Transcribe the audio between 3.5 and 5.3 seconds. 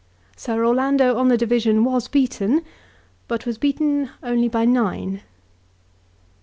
beaten only by nine.